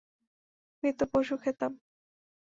মৃত 0.83 0.99
পশু 1.11 1.35
খেতাম। 1.37 1.71